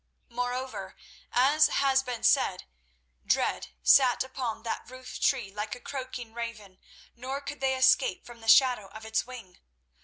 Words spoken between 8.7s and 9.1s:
of